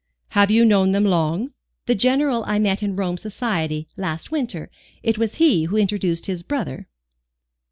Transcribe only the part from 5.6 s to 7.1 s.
who introduced his brother."